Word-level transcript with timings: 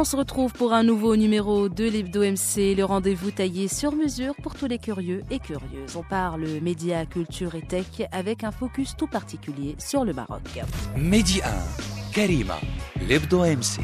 on 0.00 0.04
se 0.04 0.16
retrouve 0.16 0.54
pour 0.54 0.72
un 0.72 0.82
nouveau 0.82 1.14
numéro 1.14 1.68
de 1.68 1.84
l'Hebdo 1.84 2.22
MC, 2.22 2.74
le 2.74 2.84
rendez-vous 2.84 3.30
taillé 3.30 3.68
sur 3.68 3.94
mesure 3.94 4.34
pour 4.42 4.54
tous 4.54 4.64
les 4.64 4.78
curieux 4.78 5.22
et 5.30 5.38
curieuses. 5.38 5.94
On 5.94 6.02
parle 6.02 6.46
médias, 6.62 7.04
culture 7.04 7.54
et 7.54 7.60
tech 7.60 7.84
avec 8.10 8.42
un 8.42 8.50
focus 8.50 8.96
tout 8.96 9.08
particulier 9.08 9.76
sur 9.78 10.06
le 10.06 10.14
Maroc. 10.14 10.40
Média 10.96 11.44
1, 11.46 12.12
Karima, 12.14 12.58
l'Hebdo 13.06 13.40
MC. 13.40 13.80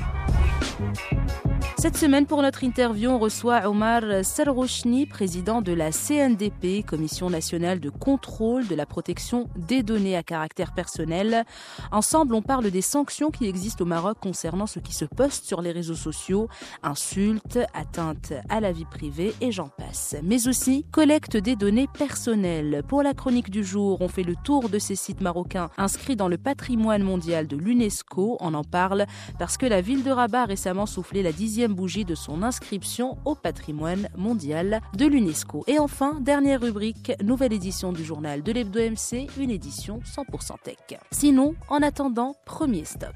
Cette 1.78 1.98
semaine, 1.98 2.24
pour 2.24 2.40
notre 2.40 2.64
interview, 2.64 3.10
on 3.10 3.18
reçoit 3.18 3.68
Omar 3.68 4.02
Serrouchni, 4.24 5.04
président 5.04 5.60
de 5.60 5.74
la 5.74 5.92
CNDP, 5.92 6.82
Commission 6.82 7.28
nationale 7.28 7.80
de 7.80 7.90
contrôle 7.90 8.66
de 8.66 8.74
la 8.74 8.86
protection 8.86 9.50
des 9.56 9.82
données 9.82 10.16
à 10.16 10.22
caractère 10.22 10.72
personnel. 10.72 11.44
Ensemble, 11.92 12.34
on 12.34 12.40
parle 12.40 12.70
des 12.70 12.80
sanctions 12.80 13.30
qui 13.30 13.46
existent 13.46 13.84
au 13.84 13.86
Maroc 13.86 14.16
concernant 14.22 14.66
ce 14.66 14.78
qui 14.78 14.94
se 14.94 15.04
poste 15.04 15.44
sur 15.44 15.60
les 15.60 15.70
réseaux 15.70 15.94
sociaux, 15.94 16.48
insultes, 16.82 17.58
atteintes 17.74 18.32
à 18.48 18.60
la 18.60 18.72
vie 18.72 18.86
privée 18.86 19.34
et 19.42 19.52
j'en 19.52 19.68
passe. 19.68 20.16
Mais 20.22 20.48
aussi 20.48 20.86
collecte 20.90 21.36
des 21.36 21.56
données 21.56 21.88
personnelles. 21.88 22.84
Pour 22.88 23.02
la 23.02 23.12
chronique 23.12 23.50
du 23.50 23.62
jour, 23.62 23.98
on 24.00 24.08
fait 24.08 24.22
le 24.22 24.34
tour 24.44 24.70
de 24.70 24.78
ces 24.78 24.96
sites 24.96 25.20
marocains 25.20 25.68
inscrits 25.76 26.16
dans 26.16 26.28
le 26.28 26.38
patrimoine 26.38 27.02
mondial 27.02 27.46
de 27.46 27.56
l'UNESCO. 27.58 28.38
On 28.40 28.54
en 28.54 28.64
parle 28.64 29.04
parce 29.38 29.58
que 29.58 29.66
la 29.66 29.82
ville 29.82 30.02
de 30.02 30.10
Rabat 30.10 30.44
a 30.44 30.46
récemment 30.46 30.86
soufflé 30.86 31.22
la 31.22 31.32
dixième 31.32 31.65
bougie 31.74 32.04
de 32.04 32.14
son 32.14 32.42
inscription 32.42 33.18
au 33.24 33.34
patrimoine 33.34 34.08
mondial 34.16 34.80
de 34.94 35.06
l'UNESCO. 35.06 35.64
Et 35.66 35.78
enfin, 35.78 36.18
dernière 36.20 36.60
rubrique, 36.60 37.12
nouvelle 37.22 37.52
édition 37.52 37.92
du 37.92 38.04
journal 38.04 38.42
de 38.42 38.52
l'Hebdo 38.52 38.80
MC, 38.80 39.26
une 39.38 39.50
édition 39.50 40.00
100% 40.00 40.62
tech. 40.62 40.98
Sinon, 41.10 41.54
en 41.68 41.82
attendant, 41.82 42.34
premier 42.44 42.84
stop. 42.84 43.14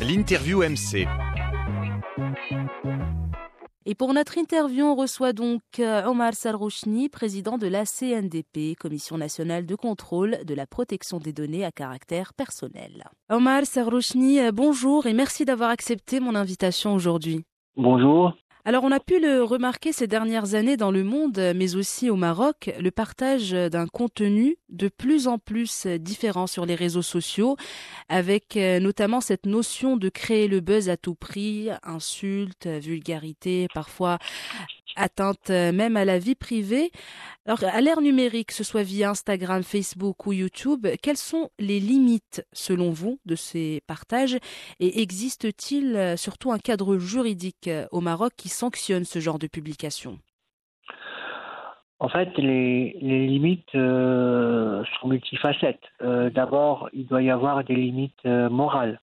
L'interview 0.00 0.62
MC. 0.62 1.06
Et 3.86 3.94
pour 3.94 4.14
notre 4.14 4.38
interview, 4.38 4.84
on 4.86 4.94
reçoit 4.94 5.34
donc 5.34 5.60
euh, 5.78 6.06
Omar 6.06 6.32
Sarrouchni, 6.32 7.10
président 7.10 7.58
de 7.58 7.66
la 7.66 7.84
CNDP, 7.84 8.78
Commission 8.80 9.18
nationale 9.18 9.66
de 9.66 9.74
contrôle 9.74 10.38
de 10.46 10.54
la 10.54 10.66
protection 10.66 11.18
des 11.18 11.34
données 11.34 11.66
à 11.66 11.70
caractère 11.70 12.32
personnel. 12.32 13.04
Omar 13.28 13.66
Sarrouchni, 13.66 14.40
euh, 14.40 14.52
bonjour 14.52 15.06
et 15.06 15.12
merci 15.12 15.44
d'avoir 15.44 15.68
accepté 15.68 16.18
mon 16.18 16.34
invitation 16.34 16.94
aujourd'hui. 16.94 17.44
Bonjour. 17.76 18.32
Alors 18.66 18.84
on 18.84 18.92
a 18.92 19.00
pu 19.00 19.20
le 19.20 19.42
remarquer 19.42 19.92
ces 19.92 20.06
dernières 20.06 20.54
années 20.54 20.78
dans 20.78 20.90
le 20.90 21.04
monde, 21.04 21.38
mais 21.54 21.76
aussi 21.76 22.08
au 22.08 22.16
Maroc, 22.16 22.72
le 22.80 22.90
partage 22.90 23.50
d'un 23.50 23.86
contenu 23.86 24.56
de 24.70 24.88
plus 24.88 25.28
en 25.28 25.36
plus 25.36 25.86
différent 25.86 26.46
sur 26.46 26.64
les 26.64 26.74
réseaux 26.74 27.02
sociaux, 27.02 27.58
avec 28.08 28.56
euh, 28.56 28.80
notamment 28.80 29.20
cette 29.20 29.44
notion 29.44 29.98
de 29.98 30.08
créer 30.08 30.48
le 30.48 30.60
buzz 30.60 30.88
à 30.88 30.96
tout 30.96 31.14
prix, 31.14 31.68
insultes, 31.82 32.66
vulgarité, 32.66 33.66
parfois 33.74 34.18
atteinte 34.96 35.50
euh, 35.50 35.72
même 35.72 35.96
à 35.96 36.04
la 36.04 36.18
vie 36.18 36.34
privée. 36.34 36.90
Alors 37.46 37.62
à 37.64 37.80
l'ère 37.80 38.00
numérique, 38.00 38.48
que 38.48 38.54
ce 38.54 38.64
soit 38.64 38.82
via 38.82 39.10
Instagram, 39.10 39.62
Facebook 39.62 40.26
ou 40.26 40.32
YouTube, 40.32 40.86
quelles 41.02 41.16
sont 41.16 41.50
les 41.58 41.80
limites 41.80 42.46
selon 42.52 42.90
vous 42.90 43.18
de 43.26 43.34
ces 43.34 43.82
partages? 43.86 44.38
Et 44.80 45.02
existe-t-il 45.02 45.96
euh, 45.96 46.16
surtout 46.16 46.52
un 46.52 46.58
cadre 46.58 46.98
juridique 46.98 47.68
euh, 47.68 47.86
au 47.90 48.00
Maroc 48.00 48.32
qui 48.36 48.48
sanctionne 48.48 49.04
ce 49.04 49.18
genre 49.18 49.38
de 49.38 49.46
publication? 49.46 50.18
En 52.00 52.08
fait, 52.08 52.36
les, 52.36 52.92
limites 53.00 53.70
sont 53.72 55.08
multifacettes. 55.08 55.84
D'abord, 56.00 56.90
il 56.92 57.06
doit 57.06 57.22
y 57.22 57.30
avoir 57.30 57.64
des 57.64 57.76
limites 57.76 58.24
morales. 58.24 59.00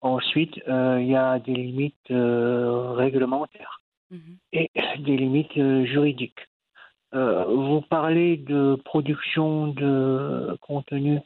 Ensuite, 0.00 0.60
il 0.66 1.06
y 1.08 1.16
a 1.16 1.40
des 1.40 1.54
limites 1.54 2.08
réglementaires 2.08 3.81
Mhm. 4.12 4.36
et 4.52 4.70
des 5.06 5.16
limites 5.16 5.56
euh, 5.58 5.84
juridiques. 5.86 6.38
Euh, 7.14 7.44
vous 7.44 7.80
parlez 7.82 8.36
de 8.38 8.76
production 8.84 9.68
de 9.68 10.56
contenu, 10.62 11.18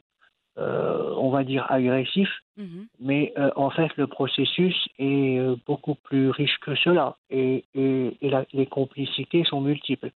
euh, 0.57 1.13
on 1.17 1.29
va 1.29 1.43
dire 1.43 1.65
agressif, 1.69 2.29
Mhm. 2.57 2.87
mais 2.99 3.31
euh, 3.37 3.51
en 3.55 3.69
fait 3.69 3.95
le 3.95 4.07
processus 4.07 4.75
est 4.99 5.39
beaucoup 5.67 5.95
plus 5.95 6.29
riche 6.29 6.57
que 6.59 6.75
cela 6.75 7.15
et, 7.29 7.63
et- 7.75 8.17
et 8.21 8.29
la- 8.29 8.45
les 8.53 8.65
complicités 8.65 9.43
sont 9.45 9.61
multiples. 9.61 10.11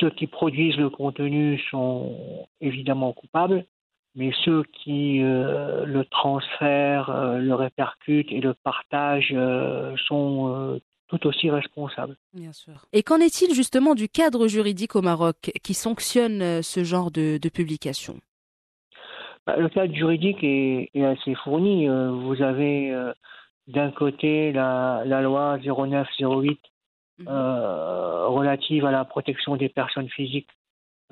Ceux 0.00 0.10
qui 0.10 0.26
produisent 0.26 0.76
le 0.78 0.90
contenu 0.90 1.58
sont 1.70 2.46
évidemment 2.60 3.12
coupables, 3.12 3.64
mais 4.14 4.32
ceux 4.44 4.62
qui 4.78 5.20
euh, 5.22 5.84
le 5.84 6.04
transfèrent, 6.06 7.10
euh, 7.10 7.38
le 7.38 7.54
répercutent 7.54 8.32
et 8.32 8.40
le 8.40 8.54
partagent 8.54 9.34
euh, 9.36 9.94
sont 10.08 10.78
tout 11.08 11.26
aussi 11.26 11.50
responsables. 11.50 12.16
Bien 12.34 12.52
sûr. 12.52 12.86
Et 12.92 13.02
qu'en 13.02 13.18
est-il 13.20 13.54
justement 13.54 13.94
du 13.94 14.08
cadre 14.08 14.48
juridique 14.48 14.96
au 14.96 15.02
Maroc 15.02 15.52
qui 15.62 15.74
sanctionne 15.74 16.42
euh, 16.42 16.62
ce 16.62 16.82
genre 16.84 17.10
de, 17.10 17.38
de 17.40 17.48
publication? 17.48 18.18
Bah, 19.46 19.56
Le 19.56 19.68
cadre 19.68 19.94
juridique 19.94 20.42
est, 20.42 20.90
est 20.94 21.04
assez 21.04 21.34
fourni. 21.36 21.88
Euh, 21.88 22.10
Vous 22.10 22.42
avez 22.42 22.90
euh, 22.92 23.12
d'un 23.68 23.90
côté 23.92 24.52
la, 24.52 25.02
la 25.06 25.22
loi 25.22 25.58
0908 25.58 26.58
Mhm. 27.18 27.28
euh, 27.30 28.26
relative 28.26 28.84
à 28.84 28.90
la 28.90 29.06
protection 29.06 29.56
des 29.56 29.70
personnes 29.70 30.10
physiques 30.10 30.50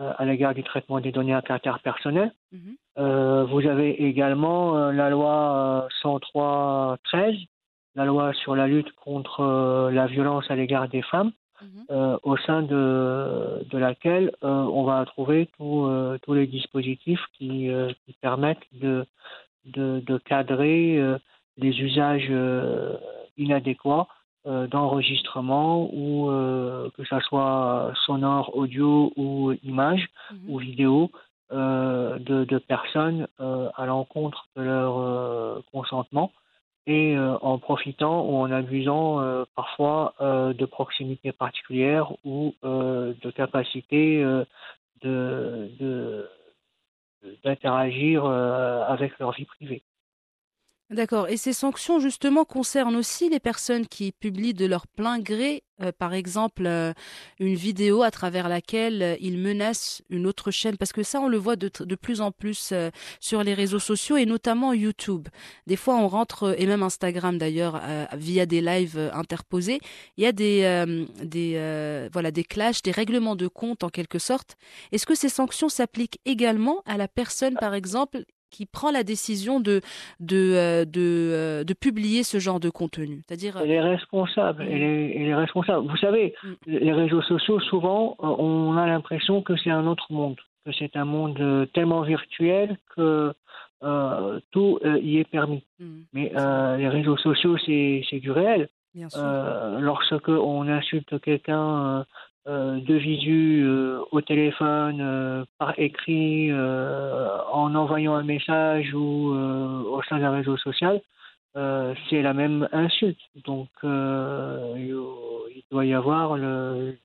euh, 0.01 0.13
à 0.19 0.27
l'égard 0.27 0.53
du 0.53 0.63
traitement 0.63 1.01
des 1.01 1.13
données 1.13 1.33
à 1.33 1.41
caractère 1.41 1.79
personnel. 1.81 2.31
Mhm. 2.53 2.77
Vous 3.49 3.67
avez 3.67 4.03
également 4.07 4.91
la 4.91 5.09
loi 5.09 5.87
euh, 5.87 5.89
103-13, 6.03 7.47
la 7.95 8.05
loi 8.05 8.33
sur 8.35 8.55
la 8.57 8.67
lutte 8.67 8.93
contre 8.97 9.41
euh, 9.41 9.91
la 9.91 10.07
violence 10.07 10.51
à 10.51 10.57
l'égard 10.57 10.89
des 10.89 11.03
femmes, 11.03 11.33
Mhm. 11.63 11.85
euh, 11.91 12.19
au 12.25 12.37
sein 12.37 12.63
de, 12.63 13.65
de 13.71 13.79
laquelle 13.79 14.33
euh, 14.43 14.49
on 14.79 14.83
va 14.85 15.05
trouver 15.07 15.49
tous 15.57 15.89
tous 16.23 16.35
les 16.35 16.47
dispositifs 16.47 17.25
qui, 17.37 17.71
qui 18.05 18.13
permettent 18.21 18.67
de, 18.73 19.07
de, 19.67 20.03
de 20.05 20.19
cadrer 20.19 21.01
les 21.57 21.81
usages 21.81 22.31
inadéquats 23.39 24.07
d'enregistrement 24.45 25.89
ou 25.93 26.29
euh, 26.31 26.91
que 26.97 27.05
ce 27.05 27.19
soit 27.21 27.93
sonore, 28.05 28.51
audio 28.57 29.13
ou 29.17 29.53
image 29.63 30.07
Mhm. 30.33 30.39
ou 30.51 30.59
vidéo 30.59 31.11
euh, 31.53 32.19
de, 32.19 32.45
de 32.45 32.59
personnes 32.59 33.27
euh, 33.41 33.69
à 33.77 33.87
l'encontre 33.87 34.47
de 34.57 34.63
leur 34.63 35.63
consentement 35.73 36.33
et 36.87 37.17
euh, 37.17 37.37
en 37.39 37.59
profitant 37.59 38.27
ou 38.27 38.37
en 38.37 38.51
abusant 38.51 39.21
euh, 39.21 39.45
parfois 39.57 40.15
euh, 40.21 40.53
de 40.53 40.67
proximité 40.67 41.33
particulière 41.33 42.13
ou 42.25 42.55
de 42.63 43.31
capacité 43.31 44.23
euh, 44.23 44.45
de, 45.03 45.71
de- 45.81 46.29
d'interagir 47.43 48.27
avec 48.27 49.19
leur 49.19 49.33
vie 49.33 49.47
privée. 49.47 49.83
D'accord. 50.95 51.29
Et 51.29 51.37
ces 51.37 51.53
sanctions, 51.53 51.99
justement, 51.99 52.45
concernent 52.45 52.95
aussi 52.95 53.29
les 53.29 53.41
personnes 53.41 53.85
qui 53.85 54.13
publient 54.13 54.55
de 54.55 54.65
leur 54.65 54.87
plein 54.87 55.19
gré, 55.19 55.65
euh, 55.83 55.91
par 55.91 56.15
exemple, 56.15 56.67
euh, 56.67 56.93
une 57.41 57.57
vidéo 57.57 58.05
à 58.05 58.13
travers 58.13 58.49
laquelle 58.49 59.03
euh, 59.03 59.17
ils 59.19 59.37
menacent 59.37 60.03
une 60.09 60.25
autre 60.25 60.53
chaîne. 60.53 60.77
Parce 60.77 60.93
que 60.93 61.03
ça, 61.03 61.21
on 61.21 61.27
le 61.27 61.37
voit 61.37 61.57
de, 61.57 61.69
plus 61.97 62.21
en 62.21 62.31
plus 62.31 62.73
sur 63.19 63.43
les 63.43 63.55
réseaux 63.55 63.81
sociaux 63.81 64.17
et 64.17 64.25
notamment 64.25 64.73
YouTube. 64.73 65.27
Des 65.67 65.75
fois, 65.75 65.97
on 65.97 66.07
rentre, 66.07 66.55
et 66.59 66.67
même 66.67 66.85
Instagram 66.85 67.39
d'ailleurs, 67.39 67.81
via 68.13 68.47
des 68.47 68.61
lives 68.61 69.11
interposés, 69.13 69.81
il 70.17 70.23
y 70.23 70.27
a 70.29 70.33
des, 70.33 71.07
des, 71.25 72.09
voilà, 72.13 72.31
des 72.31 72.45
clashs, 72.45 72.83
des 72.83 72.93
règlements 72.93 73.35
de 73.35 73.49
compte 73.49 73.83
en 73.83 73.89
quelque 73.89 74.21
sorte. 74.21 74.57
Est-ce 74.93 75.07
que 75.07 75.17
ces 75.17 75.29
sanctions 75.29 75.69
s'appliquent 75.69 76.21
également 76.25 76.83
à 76.87 76.97
la 76.97 77.09
personne, 77.09 77.55
par 77.55 77.75
exemple, 77.75 78.25
qui 78.55 78.67
prend 78.67 78.91
la 78.93 79.03
décision 79.03 79.59
de, 79.61 79.81
de, 80.21 80.37
euh, 80.55 80.85
de, 80.85 81.01
euh, 81.33 81.65
de 81.65 81.75
publier 81.75 82.23
ce 82.23 82.39
genre 82.39 82.61
de 82.61 82.71
contenu. 82.71 83.23
C'est-à-dire, 83.27 83.55
Elle 83.63 83.71
est 83.73 83.81
responsable. 83.81 84.65
Mm. 84.65 84.69
Elle 84.71 84.83
est, 84.83 85.17
elle 85.17 85.29
est 85.29 85.35
responsable. 85.35 85.89
Vous 85.89 85.97
savez, 85.97 86.35
Mm. 86.45 86.53
les 86.67 86.93
réseaux 86.93 87.23
sociaux, 87.23 87.59
souvent, 87.61 88.17
euh, 88.23 88.27
on 88.39 88.77
a 88.77 88.87
l'impression 88.87 89.43
que 89.43 89.55
c'est 89.57 89.71
un 89.71 89.87
autre 89.87 90.07
monde, 90.11 90.37
que 90.65 90.73
c'est 90.79 90.95
un 90.97 91.05
monde 91.05 91.69
tellement 91.75 92.03
virtuel 92.03 92.79
que 92.95 93.33
euh, 93.83 94.41
tout 94.53 94.79
euh, 94.85 94.99
y 95.01 95.19
est 95.19 95.29
permis. 95.29 95.63
Hmm, 95.81 96.03
Mais 96.15 96.33
euh, 96.37 96.77
les 96.77 96.89
réseaux 96.89 97.17
sociaux, 97.19 97.57
c'est 97.67 98.03
c'est 98.09 98.21
du 98.21 98.31
réel. 98.31 98.69
bien 98.95 99.09
sûr. 99.11 99.21
Lorsque 99.81 100.29
on 100.29 100.69
insulte 100.69 101.21
quelqu'un 101.21 102.07
euh, 102.47 102.81
de 102.81 102.95
visu 102.95 103.67
au 104.13 104.21
téléphone, 104.21 105.47
par 105.59 105.79
écrit, 105.79 106.53
en 106.53 107.75
envoyant 107.75 108.15
un 108.15 108.23
message 108.25 108.93
ou 108.95 109.31
au 109.33 110.03
sein 110.09 110.19
d'un 110.19 110.31
réseau 110.33 110.57
social, 110.57 111.01
c'est 111.55 112.23
la 112.23 112.35
même 112.35 112.69
insulte. 112.73 113.21
Donc, 113.45 113.69
il 113.83 115.63
doit 115.71 115.87
y 115.87 115.95
avoir 115.95 116.37
le, 116.37 116.97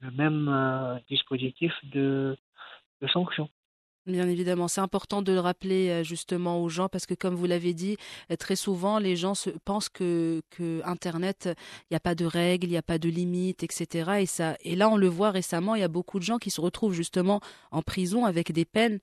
le 0.00 0.10
même 0.12 1.00
dispositif 1.08 1.72
de, 1.92 2.36
de 3.00 3.08
sanction. 3.08 3.48
Bien 4.06 4.28
évidemment, 4.28 4.68
c'est 4.68 4.82
important 4.82 5.22
de 5.22 5.32
le 5.32 5.40
rappeler 5.40 5.88
euh, 5.88 6.04
justement 6.04 6.62
aux 6.62 6.68
gens 6.68 6.90
parce 6.90 7.06
que 7.06 7.14
comme 7.14 7.34
vous 7.34 7.46
l'avez 7.46 7.72
dit, 7.72 7.96
euh, 8.30 8.36
très 8.36 8.54
souvent 8.54 8.98
les 8.98 9.16
gens 9.16 9.34
se, 9.34 9.48
pensent 9.48 9.88
que, 9.88 10.42
Internet, 10.84 11.48
il 11.84 11.94
n'y 11.94 11.96
a 11.96 12.00
pas 12.00 12.14
de 12.14 12.26
règles, 12.26 12.66
il 12.66 12.70
n'y 12.72 12.76
a 12.76 12.82
pas 12.82 12.98
de 12.98 13.08
limites, 13.08 13.62
etc. 13.62 14.18
Et, 14.20 14.26
ça, 14.26 14.58
et 14.60 14.76
là, 14.76 14.90
on 14.90 14.98
le 14.98 15.08
voit 15.08 15.30
récemment, 15.30 15.74
il 15.74 15.80
y 15.80 15.84
a 15.84 15.88
beaucoup 15.88 16.18
de 16.18 16.24
gens 16.24 16.36
qui 16.36 16.50
se 16.50 16.60
retrouvent 16.60 16.92
justement 16.92 17.40
en 17.70 17.80
prison 17.80 18.26
avec 18.26 18.52
des 18.52 18.66
peines 18.66 18.98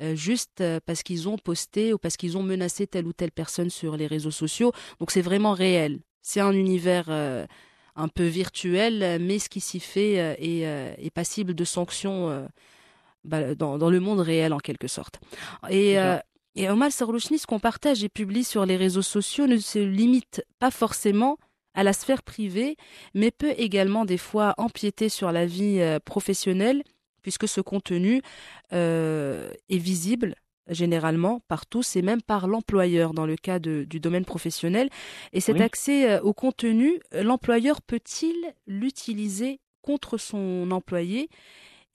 euh, 0.00 0.14
juste 0.16 0.64
parce 0.86 1.02
qu'ils 1.02 1.28
ont 1.28 1.36
posté 1.36 1.92
ou 1.92 1.98
parce 1.98 2.16
qu'ils 2.16 2.38
ont 2.38 2.42
menacé 2.42 2.86
telle 2.86 3.06
ou 3.06 3.12
telle 3.12 3.32
personne 3.32 3.68
sur 3.68 3.98
les 3.98 4.06
réseaux 4.06 4.30
sociaux. 4.30 4.72
Donc 5.00 5.10
c'est 5.10 5.20
vraiment 5.20 5.52
réel. 5.52 6.00
C'est 6.22 6.40
un 6.40 6.52
univers 6.52 7.10
un 7.10 8.08
peu 8.08 8.24
virtuel, 8.24 9.18
mais 9.20 9.38
ce 9.38 9.48
qui 9.48 9.60
s'y 9.60 9.80
fait 9.80 10.14
est 10.40 11.10
passible 11.10 11.54
de 11.54 11.64
sanctions 11.64 12.48
bah, 13.26 13.54
dans, 13.54 13.90
le 13.90 14.00
monde 14.00 14.20
réel 14.20 14.52
en 14.52 14.58
quelque 14.58 14.88
sorte. 14.88 15.20
Et, 15.68 15.98
euh, 15.98 16.18
et 16.54 16.70
Omar 16.70 16.90
Sarouchni, 16.90 17.38
ce 17.38 17.46
qu'on 17.46 17.58
partage 17.58 18.02
et 18.02 18.08
publie 18.08 18.44
sur 18.44 18.64
les 18.66 18.76
réseaux 18.76 19.02
sociaux 19.02 19.46
ne 19.46 19.58
se 19.58 19.78
limite 19.78 20.44
pas 20.58 20.70
forcément 20.70 21.38
à 21.74 21.82
la 21.82 21.92
sphère 21.92 22.22
privée, 22.22 22.76
mais 23.14 23.30
peut 23.30 23.54
également 23.58 24.04
des 24.04 24.16
fois 24.16 24.54
empiéter 24.56 25.08
sur 25.08 25.30
la 25.32 25.44
vie 25.44 25.80
euh, 25.80 25.98
professionnelle, 26.02 26.82
puisque 27.20 27.46
ce 27.48 27.60
contenu 27.60 28.22
euh, 28.72 29.50
est 29.68 29.78
visible 29.78 30.36
généralement 30.68 31.40
par 31.46 31.66
tous 31.66 31.94
et 31.94 32.02
même 32.02 32.22
par 32.22 32.48
l'employeur 32.48 33.14
dans 33.14 33.26
le 33.26 33.36
cas 33.36 33.60
du 33.60 34.00
domaine 34.00 34.24
professionnel. 34.24 34.88
Et 35.32 35.40
cet 35.40 35.60
accès 35.60 36.18
au 36.20 36.32
contenu, 36.32 36.98
l'employeur 37.12 37.80
peut-il 37.82 38.34
l'utiliser 38.66 39.60
contre 39.82 40.18
son 40.18 40.68
employé? 40.72 41.28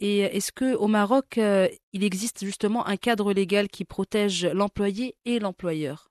Et 0.01 0.21
est-ce 0.21 0.51
que 0.51 0.75
au 0.75 0.87
Maroc, 0.87 1.37
euh, 1.37 1.67
il 1.93 2.03
existe 2.03 2.43
justement 2.43 2.87
un 2.87 2.97
cadre 2.97 3.33
légal 3.33 3.67
qui 3.67 3.85
protège 3.85 4.47
l'employé 4.47 5.13
et 5.25 5.39
l'employeur? 5.39 6.09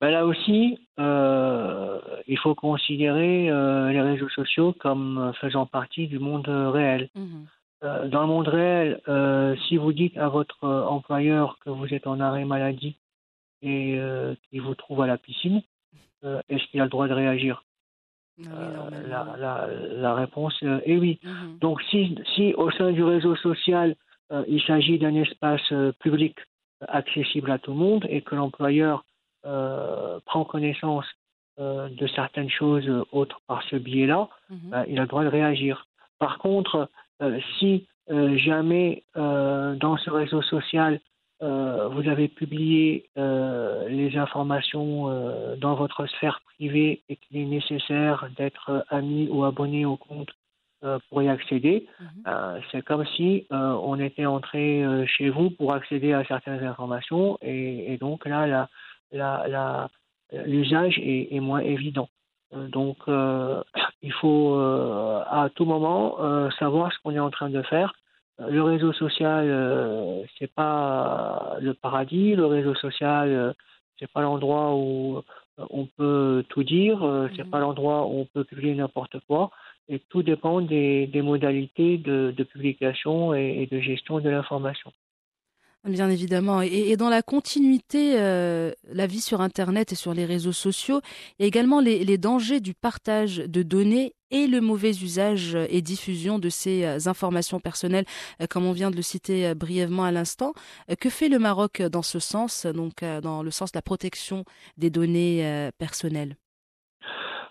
Ben 0.00 0.10
Là 0.10 0.26
aussi, 0.26 0.80
euh, 0.98 2.00
il 2.26 2.38
faut 2.38 2.56
considérer 2.56 3.48
euh, 3.50 3.92
les 3.92 4.00
réseaux 4.00 4.28
sociaux 4.30 4.74
comme 4.80 5.32
faisant 5.40 5.66
partie 5.66 6.08
du 6.08 6.18
monde 6.18 6.48
réel. 6.48 7.08
Mhm. 7.14 7.46
dans 8.10 8.22
le 8.22 8.26
monde 8.26 8.48
réel, 8.48 9.00
si 9.68 9.76
vous 9.76 9.92
dites 9.92 10.18
à 10.18 10.28
votre 10.28 10.66
employeur 10.66 11.58
que 11.60 11.70
vous 11.70 11.94
êtes 11.94 12.06
en 12.06 12.18
arrêt 12.20 12.44
maladie 12.44 12.96
et 13.62 13.98
qu'il 14.48 14.60
vous 14.60 14.74
trouve 14.74 15.00
à 15.02 15.06
la 15.06 15.18
piscine, 15.18 15.62
est-ce 16.22 16.66
qu'il 16.70 16.80
a 16.80 16.84
le 16.84 16.90
droit 16.90 17.08
de 17.08 17.14
réagir? 17.14 17.62
Euh, 18.48 18.90
la, 19.08 19.68
la, 19.92 20.14
réponse 20.14 20.54
euh, 20.62 20.80
est 20.84 20.96
oui. 20.96 21.18
Mhm. 21.22 21.58
Donc 21.60 21.82
si, 21.82 22.16
si 22.34 22.54
au 22.54 22.70
sein 22.70 22.92
du 22.92 23.02
réseau 23.02 23.36
social, 23.36 23.96
euh, 24.32 24.44
il 24.48 24.62
s'agit 24.62 24.98
d'un 24.98 25.14
espace 25.14 25.72
public 26.00 26.36
accessible 26.88 27.50
à 27.50 27.58
tout 27.58 27.72
le 27.72 27.78
monde 27.78 28.06
et 28.08 28.22
que 28.22 28.34
l'employeur 28.34 29.04
prend 29.42 30.44
connaissance 30.44 31.06
de 31.58 32.06
certaines 32.14 32.50
choses 32.50 32.90
autres 33.12 33.40
par 33.46 33.62
ce 33.64 33.76
biais-là, 33.76 34.28
mhm. 34.50 34.58
ben, 34.70 34.84
il 34.88 34.98
a 34.98 35.02
le 35.02 35.08
droit 35.08 35.24
de 35.24 35.28
réagir. 35.28 35.86
Par 36.18 36.38
contre, 36.38 36.90
si 37.58 37.86
jamais 38.08 39.02
dans 39.16 39.96
ce 39.98 40.10
réseau 40.10 40.42
social, 40.42 41.00
euh, 41.42 41.88
vous 41.88 42.06
avez 42.08 42.28
publié 42.28 43.08
euh, 43.16 43.88
les 43.88 44.18
informations 44.18 45.08
euh, 45.08 45.56
dans 45.56 45.74
votre 45.74 46.06
sphère 46.06 46.42
privée 46.44 47.00
et 47.08 47.16
qu'il 47.16 47.38
est 47.38 47.46
nécessaire 47.46 48.28
d'être 48.36 48.84
ami 48.90 49.28
ou 49.30 49.44
abonné 49.44 49.84
au 49.84 49.96
compte 49.96 50.30
pour 51.10 51.22
y 51.22 51.28
accéder, 51.28 51.86
mhm. 52.00 52.62
c'est 52.72 52.82
comme 52.82 53.04
si 53.04 53.46
on 53.50 54.00
était 54.00 54.24
entré 54.24 54.82
chez 55.06 55.28
vous 55.28 55.50
pour 55.50 55.74
accéder 55.74 56.14
à 56.14 56.24
certaines 56.24 56.64
informations 56.64 57.36
et, 57.42 57.98
donc 58.00 58.24
là, 58.24 58.66
l'usage 60.32 60.98
est, 60.98 61.34
est, 61.34 61.40
moins 61.40 61.60
évident. 61.60 62.08
donc, 62.54 62.96
il 64.02 64.12
faut 64.22 64.54
à 64.58 65.50
tout 65.54 65.66
moment 65.66 66.16
savoir 66.52 66.90
ce 66.94 66.98
qu'on 67.02 67.14
est 67.14 67.18
en 67.18 67.28
train 67.28 67.50
de 67.50 67.60
faire 67.60 67.92
le 68.48 68.62
réseau 68.62 68.92
social, 68.92 69.46
euh, 69.48 70.22
c'est 70.38 70.52
pas 70.52 71.56
le 71.60 71.74
paradis. 71.74 72.34
Le 72.34 72.46
réseau 72.46 72.74
social, 72.74 73.28
euh, 73.28 73.52
c'est 73.98 74.10
pas 74.10 74.22
l'endroit 74.22 74.74
où 74.74 75.18
euh, 75.18 75.64
on 75.70 75.86
peut 75.86 76.44
tout 76.48 76.64
dire. 76.64 76.98
C'est 77.36 77.44
mhm. 77.44 77.50
pas 77.50 77.60
l'endroit 77.60 78.06
où 78.06 78.20
on 78.20 78.24
peut 78.26 78.44
publier 78.44 78.74
n'importe 78.74 79.18
quoi. 79.26 79.50
Et 79.88 79.98
tout 80.08 80.22
dépend 80.22 80.60
des, 80.60 81.10
modalités 81.22 81.98
de, 81.98 82.42
publication 82.44 83.34
et 83.34 83.68
de 83.70 83.80
gestion 83.80 84.20
de 84.20 84.30
l'information. 84.30 84.92
Bien 85.84 86.10
évidemment. 86.10 86.60
Et, 86.60 86.96
dans 86.96 87.08
la 87.08 87.22
continuité, 87.22 88.20
euh, 88.20 88.70
la 88.92 89.06
vie 89.06 89.22
sur 89.22 89.40
Internet 89.40 89.92
et 89.92 89.94
sur 89.94 90.12
les 90.12 90.26
réseaux 90.26 90.52
sociaux, 90.52 91.00
il 91.38 91.42
y 91.42 91.44
a 91.44 91.48
également 91.48 91.80
les, 91.80 92.18
dangers 92.18 92.60
du 92.60 92.74
partage 92.74 93.38
de 93.38 93.62
données 93.62 94.12
et 94.30 94.46
le 94.46 94.60
mauvais 94.60 94.90
usage 94.90 95.54
et 95.54 95.82
diffusion 95.82 96.38
de 96.38 96.48
ces 96.48 96.84
euh, 96.84 96.98
informations 97.06 97.60
personnelles, 97.60 98.04
euh, 98.40 98.46
comme 98.48 98.66
on 98.66 98.72
vient 98.72 98.90
de 98.90 98.96
le 98.96 99.02
citer 99.02 99.54
brièvement 99.54 100.04
à 100.04 100.12
l'instant. 100.12 100.52
que 101.00 101.10
fait 101.10 101.28
le 101.28 101.38
Maroc 101.38 101.82
dans 101.82 102.02
ce 102.02 102.18
sens, 102.18 102.66
donc 102.66 103.04
dans 103.22 103.42
le 103.42 103.50
sens 103.50 103.72
de 103.72 103.78
la 103.78 103.82
protection 103.82 104.44
des 104.76 104.90
données 104.90 105.70
personnelles? 105.78 106.36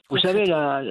Vous 0.10 0.18
savez, 0.18 0.46
la, 0.46 0.82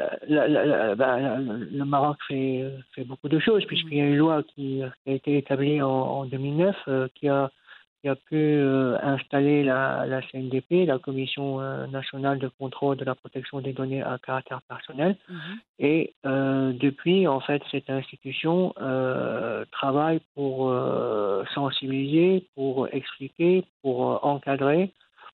ben, 0.94 1.66
le 1.72 1.84
Maroc 1.84 2.16
fait, 2.28 2.64
fait, 2.94 3.04
beaucoup 3.04 3.28
de 3.28 3.40
choses, 3.40 3.64
puisqu'il 3.64 3.98
y 3.98 4.00
a 4.00 4.04
une 4.04 4.16
loi 4.16 4.44
qui, 4.54 4.80
a 4.82 4.92
été 5.06 5.36
établie 5.36 5.82
en, 5.82 6.24
2009 6.26 6.76
euh, 6.86 7.08
qui, 7.16 7.28
a, 7.28 7.50
qui, 8.08 8.10
a, 8.10 8.16
pu 8.16 8.36
euh, 8.36 8.96
installer 9.02 9.62
la, 9.62 10.06
la, 10.06 10.22
CNDP, 10.22 10.86
la 10.86 10.98
Commission 10.98 11.60
euh, 11.60 11.86
nationale 11.86 12.38
de 12.38 12.48
contrôle 12.48 12.96
de 12.96 13.04
la 13.04 13.14
protection 13.14 13.60
des 13.60 13.72
données 13.72 14.02
à 14.02 14.18
caractère 14.18 14.62
personnel. 14.62 15.16
Mhm. 15.28 15.38
Et 15.80 16.14
depuis, 16.24 17.26
en 17.28 17.40
fait, 17.40 17.62
cette 17.70 17.88
institution 17.88 18.74
travaille 19.70 20.20
pour 20.34 20.74
sensibiliser, 21.54 22.48
pour 22.54 22.88
expliquer, 22.92 23.64
pour 23.82 24.24
encadrer, 24.24 24.92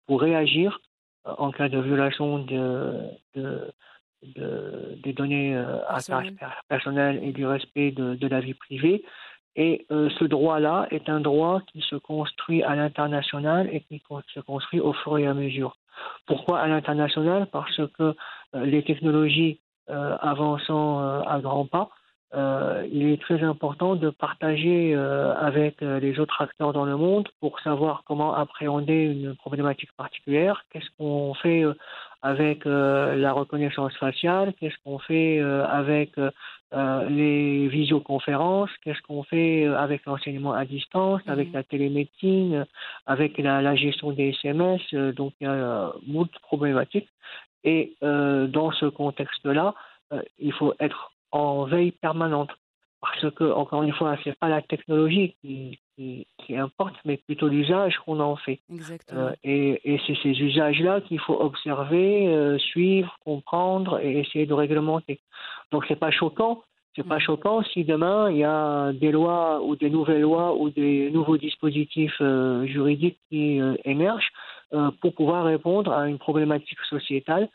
pour 0.08 0.22
réagir 0.22 0.80
en 1.26 1.52
cas 1.52 1.70
de 1.70 1.80
violation 1.80 2.40
de, 2.40 3.12
de, 3.36 3.72
des 4.24 5.14
données 5.14 5.56
euh, 5.56 5.80
à 5.88 6.02
caractère 6.02 6.64
personnel 6.68 7.20
et 7.24 7.32
du 7.32 7.46
respect 7.46 7.92
de, 7.92 8.28
la 8.28 8.40
vie 8.40 8.54
privée. 8.54 9.04
Et 9.56 9.86
euh, 9.92 10.10
ce 10.20 10.26
droit-là 10.26 10.88
est 10.92 11.10
un 11.10 11.20
droit 11.20 11.62
qui 11.72 11.82
se 11.82 11.96
construit 11.96 12.64
à 12.64 12.76
l'international 12.76 13.70
et 13.72 13.82
qui 13.82 14.02
se 14.34 14.40
construit 14.40 14.80
au 14.80 14.94
fur 14.94 15.18
et 15.18 15.28
à 15.28 15.34
mesure. 15.34 15.76
Pourquoi 16.26 16.60
à 16.60 16.68
l'international? 16.68 17.48
Parce 17.52 17.82
que 17.98 18.16
euh, 18.56 18.66
les 18.66 18.84
technologies 18.84 19.60
avançant 20.22 21.00
à 21.24 21.40
grands 21.42 21.66
pas, 21.66 21.90
euh, 22.34 22.88
il 22.90 23.08
est 23.10 23.22
très 23.22 23.44
important 23.44 23.96
de 23.96 24.10
partager 24.10 24.96
euh, 24.96 25.36
avec 25.36 25.82
euh, 25.82 26.00
les 26.00 26.18
autres 26.18 26.42
acteurs 26.42 26.72
dans 26.72 26.86
le 26.86 26.96
monde 26.96 27.28
pour 27.42 27.60
savoir 27.60 28.04
comment 28.08 28.34
appréhender 28.34 29.04
une 29.04 29.36
problématique 29.36 29.92
particulière, 29.98 30.64
qu'est-ce 30.72 30.90
qu'on 30.98 31.34
fait 31.34 31.64
avec 32.22 32.66
la 32.66 33.34
reconnaissance 33.34 33.94
faciale, 33.98 34.54
qu'est-ce 34.60 34.76
qu'on 34.86 35.00
fait 35.00 35.40
avec 35.40 36.12
les 36.74 37.68
visioconférences, 37.68 38.70
qu'est-ce 38.84 39.02
qu'on 39.02 39.24
fait 39.24 39.66
avec 39.66 40.06
l'enseignement 40.06 40.54
à 40.54 40.66
distance, 40.66 41.22
avec 41.28 41.50
mhm. 41.50 41.54
la 41.54 41.64
télémédecine, 41.64 42.66
avec 43.06 43.38
la, 43.38 43.62
la, 43.62 43.76
gestion 43.76 44.12
des 44.12 44.30
SMS, 44.30 44.82
donc 45.16 45.34
il 45.42 45.46
y 45.46 45.48
a 45.48 45.92
beaucoup 46.08 46.26
de 46.26 46.40
problématiques. 46.42 47.10
Et 47.64 47.96
dans 48.02 48.72
ce 48.72 48.86
contexte-là, 48.86 49.74
il 50.40 50.54
faut 50.54 50.74
être 50.80 51.12
en 51.32 51.66
veille 51.66 51.92
permanente. 51.92 52.52
Parce 53.02 53.34
que, 53.34 53.52
encore 53.52 53.82
une 53.82 53.94
fois, 53.94 54.16
ce 54.24 54.30
n'est 54.30 54.36
pas 54.36 54.48
la 54.48 54.62
technologie 54.62 55.36
qui, 55.42 55.80
qui, 55.98 56.56
importe, 56.56 56.96
mais 57.06 57.18
plutôt 57.18 57.48
l'usage 57.48 57.98
qu'on 58.06 58.20
en 58.20 58.36
fait. 58.36 58.60
Exactement. 58.72 59.32
Euh, 59.46 59.76
et, 59.84 60.00
c'est 60.06 60.16
ces 60.22 60.30
usages-là 60.30 61.02
qu'il 61.02 61.20
faut 61.20 61.40
observer, 61.40 62.28
euh, 62.28 62.58
suivre, 62.60 63.16
comprendre 63.24 64.00
et 64.00 64.20
essayer 64.20 64.46
de 64.46 64.54
réglementer. 64.54 65.20
Donc, 65.72 65.86
c'est 65.88 65.96
pas 66.00 66.12
choquant. 66.12 66.62
C'est 66.96 67.08
pas 67.08 67.18
mm. 67.18 67.22
choquant 67.22 67.64
si 67.64 67.86
demain 67.86 68.30
il 68.30 68.38
y 68.38 68.44
a 68.44 68.92
des 68.92 69.12
lois 69.12 69.64
ou 69.64 69.78
des 69.78 69.90
nouvelles 69.90 70.22
lois 70.22 70.56
ou 70.56 70.70
des 70.70 71.10
nouveaux 71.10 71.38
dispositifs 71.38 72.18
euh, 72.20 72.66
juridiques 72.68 73.20
qui 73.30 73.62
émergent 73.86 74.32
pour 75.02 75.14
pouvoir 75.14 75.44
répondre 75.44 75.92
à 75.92 76.08
une 76.08 76.18
problématique 76.18 76.80
sociétale 76.90 77.50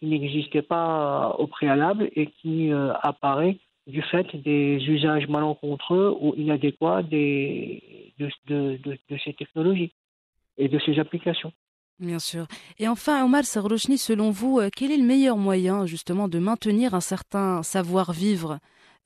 qui 0.00 0.06
n'existait 0.06 0.62
pas 0.62 1.36
au 1.38 1.46
préalable 1.46 2.10
et 2.16 2.26
qui 2.26 2.72
apparaît 3.02 3.58
du 3.86 4.02
fait 4.02 4.34
des 4.36 4.78
usages 4.88 5.28
malencontreux 5.28 6.16
ou 6.20 6.34
inadéquats 6.36 7.02
des, 7.02 8.12
de, 8.18 8.28
de, 8.48 8.78
de, 8.84 9.18
ces 9.24 9.32
technologies 9.34 9.92
et 10.58 10.68
de 10.68 10.78
ces 10.80 10.98
applications. 10.98 11.52
Bien 11.98 12.18
sûr. 12.18 12.46
Et 12.78 12.88
enfin, 12.88 13.24
Omar 13.24 13.44
Sarrochni, 13.44 13.96
selon 13.96 14.30
vous, 14.30 14.58
euh, 14.58 14.68
quel 14.74 14.90
est 14.90 14.98
le 14.98 15.04
meilleur 15.04 15.36
moyen 15.36 15.86
justement 15.86 16.28
de 16.28 16.38
maintenir 16.38 16.94
un 16.94 17.00
certain 17.00 17.62
savoir-vivre 17.62 18.58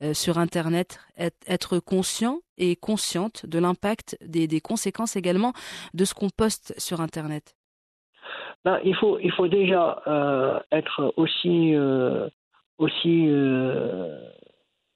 euh, 0.03 0.13
sur 0.13 0.39
Internet, 0.39 0.99
être 1.47 1.79
conscient 1.79 2.39
et 2.57 2.75
consciente 2.75 3.45
de 3.45 3.59
l'impact, 3.59 4.17
des, 4.25 4.47
des, 4.47 4.59
conséquences 4.59 5.15
également 5.15 5.53
de 5.93 6.03
ce 6.05 6.13
qu'on 6.13 6.29
poste 6.29 6.77
sur 6.79 7.01
Internet? 7.01 7.55
Ben, 8.65 8.79
il, 8.83 8.95
faut, 8.95 9.19
il 9.19 9.31
faut 9.31 9.47
déjà 9.47 10.01
euh, 10.07 10.59
être 10.71 11.13
aussi, 11.17 11.73
aussi 12.77 13.27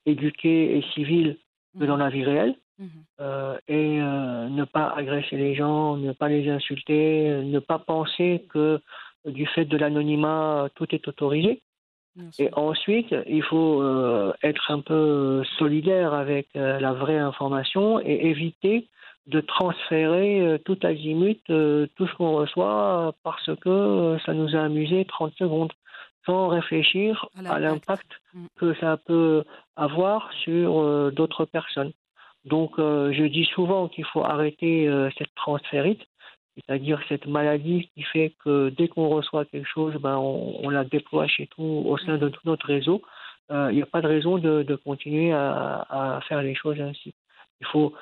éduqué 0.05 0.77
et 0.77 0.81
civil 0.93 1.37
que 1.79 1.85
dans 1.85 1.95
mhm. 1.95 1.99
la 1.99 2.09
vie 2.09 2.23
réelle. 2.23 2.55
Mhm. 2.77 2.89
Euh, 3.21 3.57
et 3.67 4.01
euh, 4.01 4.49
ne 4.49 4.65
pas 4.65 4.89
agresser 4.89 5.37
les 5.37 5.55
gens, 5.55 5.95
ne 5.95 6.11
pas 6.11 6.27
les 6.27 6.49
insulter, 6.49 7.41
ne 7.43 7.59
pas 7.59 7.79
penser 7.79 8.45
que 8.49 8.81
du 9.25 9.45
fait 9.47 9.65
de 9.65 9.77
l'anonymat, 9.77 10.69
tout 10.75 10.93
est 10.93 11.07
autorisé. 11.07 11.61
Et 12.39 12.49
ensuite, 12.53 13.13
il 13.27 13.43
faut 13.43 13.81
euh, 13.81 14.31
être 14.41 14.71
un 14.71 14.79
peu 14.79 15.43
solidaire 15.57 16.13
avec 16.13 16.47
la 16.53 16.93
vraie 16.93 17.17
information 17.17 17.99
et 17.99 18.27
éviter 18.27 18.87
de 19.27 19.41
transférer 19.41 20.61
tout 20.63 20.77
azimut 20.83 21.43
tout 21.43 22.07
ce 22.07 22.15
qu'on 22.15 22.35
reçoit 22.37 23.13
parce 23.23 23.49
que 23.59 24.17
ça 24.25 24.33
nous 24.33 24.55
a 24.55 24.61
amusé 24.61 25.03
30 25.03 25.33
secondes 25.33 25.73
sans 26.25 26.47
réfléchir 26.47 27.27
à 27.45 27.59
l'impact 27.59 28.07
mm. 28.33 28.45
que 28.57 28.73
ça 28.75 28.97
peut 28.97 29.43
avoir 29.75 30.31
sur 30.33 31.11
d'autres 31.11 31.45
personnes. 31.45 31.93
Donc, 32.45 32.77
euh, 32.77 33.11
je 33.11 33.23
dis 33.23 33.45
souvent 33.45 33.87
qu'il 33.87 34.05
faut 34.05 34.23
arrêter 34.23 34.87
euh, 34.87 35.09
cette 35.17 35.33
transférite, 35.35 36.05
c'est-à-dire 36.55 37.01
cette 37.09 37.25
maladie 37.25 37.89
qui 37.93 38.03
fait 38.03 38.33
que 38.43 38.69
dès 38.69 38.87
qu'on 38.87 39.09
reçoit 39.09 39.45
quelque 39.45 39.67
chose, 39.67 39.95
ben, 39.95 40.17
on, 40.17 40.69
la 40.69 40.83
déploie 40.83 41.27
chez 41.27 41.47
tout, 41.47 41.83
au 41.85 41.97
sein 41.97 42.17
de 42.17 42.29
tout 42.29 42.41
notre 42.45 42.67
réseau. 42.67 43.01
Euh, 43.51 43.69
il 43.71 43.75
n'y 43.75 43.81
a 43.81 43.87
pas 43.87 44.01
de 44.01 44.07
raison 44.07 44.37
de, 44.37 44.75
continuer 44.75 45.33
à, 45.33 46.19
faire 46.27 46.41
les 46.43 46.55
choses 46.55 46.79
ainsi. 46.79 47.13
Il 47.61 47.67
faut 47.67 47.93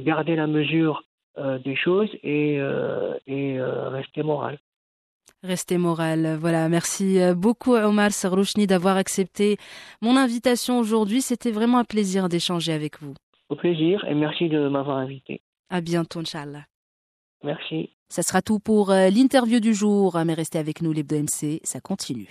garder 0.00 0.34
la 0.34 0.46
mesure 0.46 1.04
des 1.36 1.76
choses 1.76 2.10
et, 2.22 2.60
rester 2.60 4.22
moral. 4.22 4.58
Rester 5.42 5.76
moral. 5.78 6.36
Voilà, 6.40 6.68
merci 6.68 7.18
beaucoup 7.36 7.74
Omar 7.74 8.12
Sarrouchni 8.12 8.66
d'avoir 8.66 8.96
accepté 8.96 9.58
mon 10.00 10.16
invitation 10.16 10.78
aujourd'hui. 10.78 11.20
C'était 11.20 11.50
vraiment 11.50 11.78
un 11.78 11.84
plaisir 11.84 12.28
d'échanger 12.28 12.72
avec 12.72 13.00
vous. 13.02 13.14
Au 13.50 13.56
plaisir 13.56 14.04
et 14.08 14.14
merci 14.14 14.48
de 14.48 14.68
m'avoir 14.68 14.96
invité. 14.98 15.42
À 15.68 15.80
bientôt, 15.80 16.20
Inch'Allah. 16.20 16.64
Merci. 17.42 17.90
Ça 18.08 18.22
sera 18.22 18.42
tout 18.42 18.58
pour 18.58 18.90
euh, 18.90 19.10
l'interview 19.10 19.60
du 19.60 19.74
jour, 19.74 20.18
mais 20.24 20.34
restez 20.34 20.58
avec 20.58 20.82
nous, 20.82 20.92
l'Hebdo 20.92 21.16
MC, 21.16 21.60
ça 21.62 21.80
continue. 21.80 22.28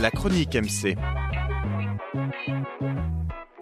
La 0.00 0.10
chronique 0.10 0.54
MC. 0.54 0.96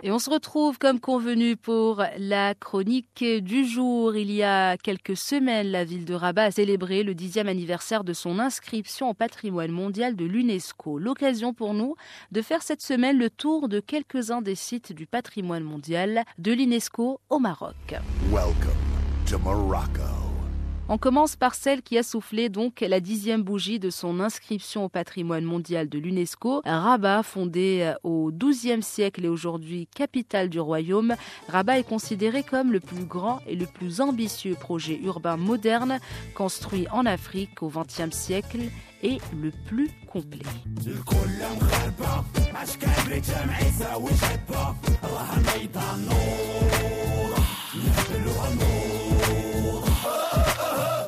Et 0.04 0.10
on 0.10 0.18
se 0.18 0.30
retrouve 0.30 0.78
comme 0.78 0.98
convenu 0.98 1.56
pour 1.56 2.02
la 2.18 2.56
chronique 2.56 3.24
du 3.24 3.64
jour. 3.64 4.16
Il 4.16 4.32
y 4.32 4.42
a 4.42 4.76
quelques 4.76 5.16
semaines, 5.16 5.68
la 5.68 5.84
ville 5.84 6.04
de 6.04 6.14
Rabat 6.14 6.44
a 6.46 6.50
célébré 6.50 7.04
le 7.04 7.14
dixième 7.14 7.46
anniversaire 7.46 8.02
de 8.02 8.12
son 8.12 8.40
inscription 8.40 9.10
au 9.10 9.14
patrimoine 9.14 9.70
mondial 9.70 10.16
de 10.16 10.24
l'UNESCO. 10.24 10.98
L'occasion 10.98 11.54
pour 11.54 11.72
nous 11.72 11.94
de 12.32 12.42
faire 12.42 12.64
cette 12.64 12.82
semaine 12.82 13.16
le 13.16 13.30
tour 13.30 13.68
de 13.68 13.78
quelques-uns 13.78 14.42
des 14.42 14.56
sites 14.56 14.92
du 14.92 15.06
patrimoine 15.06 15.62
mondial 15.62 16.24
de 16.38 16.50
l'UNESCO 16.50 17.20
au 17.30 17.38
Maroc. 17.38 17.94
Welcome 18.32 18.72
to 19.26 19.38
Morocco. 19.38 20.21
On 20.88 20.98
commence 20.98 21.36
par 21.36 21.54
celle 21.54 21.82
qui 21.82 21.96
a 21.96 22.02
soufflé 22.02 22.48
donc 22.48 22.80
la 22.80 23.00
dixième 23.00 23.42
bougie 23.42 23.78
de 23.78 23.88
son 23.88 24.20
inscription 24.20 24.84
au 24.84 24.88
patrimoine 24.88 25.44
mondial 25.44 25.88
de 25.88 25.98
l'UNESCO. 25.98 26.62
Rabat, 26.64 27.22
fondé 27.22 27.80
euh, 27.82 27.94
au 28.02 28.30
XIIe 28.32 28.82
siècle 28.82 29.24
et 29.24 29.28
aujourd'hui 29.28 29.88
capitale 29.94 30.48
du 30.48 30.60
royaume, 30.60 31.14
Rabat 31.48 31.78
est 31.78 31.88
considéré 31.88 32.42
comme 32.42 32.72
le 32.72 32.80
plus 32.80 33.04
grand 33.04 33.40
et 33.46 33.54
le 33.54 33.66
plus 33.66 34.00
ambitieux 34.00 34.54
projet 34.54 34.98
urbain 35.02 35.36
moderne 35.36 35.98
construit 36.34 36.86
en 36.90 37.06
Afrique 37.06 37.62
au 37.62 37.68
XXe 37.68 38.14
siècle 38.14 38.60
et 39.02 39.18
le 39.40 39.50
plus 39.66 39.90
complet. 40.06 40.40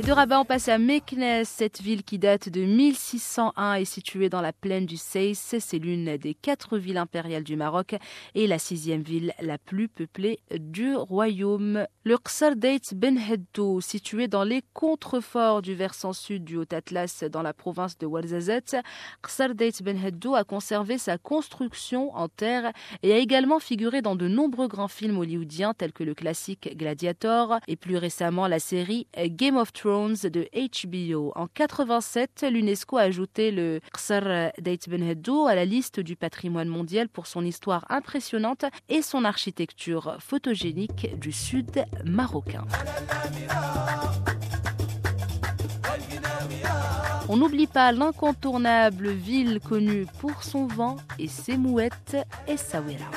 De 0.07 0.13
Rabat, 0.13 0.39
on 0.39 0.45
passe 0.45 0.69
à 0.69 0.77
Meknes. 0.77 1.47
Cette 1.47 1.81
ville 1.81 2.03
qui 2.03 2.19
date 2.19 2.51
de 2.51 2.61
1601 2.61 3.77
est 3.77 3.87
située 3.87 4.29
dans 4.29 4.43
la 4.43 4.53
plaine 4.53 4.85
du 4.85 4.99
Seis. 4.99 5.33
C'est 5.35 5.79
l'une 5.79 6.19
des 6.19 6.35
quatre 6.35 6.77
villes 6.77 6.99
impériales 6.99 7.43
du 7.43 7.57
Maroc 7.57 7.97
et 8.35 8.47
la 8.47 8.59
sixième 8.59 9.01
ville 9.01 9.33
la 9.41 9.57
plus 9.57 9.89
peuplée 9.89 10.41
du 10.55 10.95
royaume. 10.95 11.87
Le 12.05 12.19
Qsar 12.19 12.55
Deit 12.55 12.83
Ben 12.95 13.17
Heddo, 13.19 13.81
situé 13.81 14.29
dans 14.29 14.45
les 14.45 14.63
contreforts 14.75 15.63
du 15.63 15.75
versant 15.75 16.13
sud 16.13 16.45
du 16.45 16.59
Haut-Atlas 16.59 17.25
dans 17.25 17.41
la 17.41 17.55
province 17.55 17.97
de 17.97 18.05
Ouarzazate, 18.05 18.77
Qsar 19.23 19.55
Deit 19.55 19.83
Ben 19.83 19.97
Heddo 19.97 20.35
a 20.35 20.45
conservé 20.45 20.99
sa 20.99 21.17
construction 21.17 22.15
en 22.15 22.29
terre 22.29 22.73
et 23.03 23.15
a 23.15 23.17
également 23.17 23.59
figuré 23.59 24.03
dans 24.03 24.17
de 24.17 24.29
nombreux 24.29 24.69
grands 24.69 24.87
films 24.87 25.17
hollywoodiens 25.17 25.73
tels 25.73 25.95
que 25.95 26.05
le 26.05 26.13
classique 26.13 26.77
Gladiator 26.77 27.59
et 27.69 27.77
plus 27.77 27.97
récemment 27.97 28.49
la 28.49 28.59
série 28.59 29.07
Game 29.17 29.57
of 29.57 29.73
Thrones 29.73 29.94
de 29.95 30.49
HBO. 30.53 31.33
En 31.37 31.47
87, 31.47 32.47
l'UNESCO 32.51 32.97
a 32.97 33.03
ajouté 33.03 33.53
le 33.53 33.81
Qsar 33.93 34.51
Deit 34.61 34.81
Ben 34.89 35.03
Heddo 35.05 35.47
à 35.47 35.55
la 35.55 35.65
liste 35.65 36.01
du 36.01 36.17
patrimoine 36.17 36.67
mondial 36.67 37.09
pour 37.09 37.29
son 37.29 37.45
histoire 37.45 37.87
impressionnante 37.91 38.65
et 38.89 39.03
son 39.03 39.25
architecture 39.25 40.17
photogénique 40.19 41.17
du 41.21 41.31
sud 41.31 41.85
marocain. 42.05 42.65
On 47.29 47.37
n'oublie 47.37 47.69
pas 47.69 47.93
l'incontournable 47.93 49.11
ville 49.11 49.61
connue 49.61 50.07
pour 50.19 50.43
son 50.43 50.67
vent 50.67 50.97
et 51.21 51.29
ses 51.29 51.57
mouettes, 51.57 52.17
Essaouira. 52.49 53.11